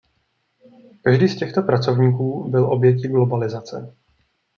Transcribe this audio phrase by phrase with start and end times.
[1.01, 3.95] Každý z těchto pracovníků byl obětí globalizace.